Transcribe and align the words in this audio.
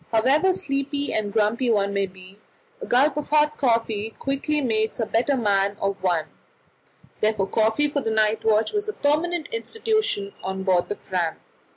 However 0.11 0.51
sleepy 0.55 1.13
and 1.13 1.31
grumpy 1.31 1.69
one 1.69 1.93
may 1.93 2.07
be, 2.07 2.39
a 2.81 2.87
gulp 2.87 3.17
of 3.17 3.29
hot 3.29 3.55
coffee 3.59 4.15
quickly 4.17 4.59
makes 4.59 4.99
a 4.99 5.05
better 5.05 5.37
man 5.37 5.77
of 5.79 6.01
one; 6.01 6.25
therefore 7.19 7.45
coffee 7.45 7.87
for 7.87 8.01
the 8.01 8.09
night 8.09 8.43
watch 8.43 8.73
was 8.73 8.89
a 8.89 8.93
permanent 8.93 9.47
institution 9.53 10.33
on 10.43 10.63
board 10.63 10.89
the 10.89 10.95
Fram. 10.95 11.35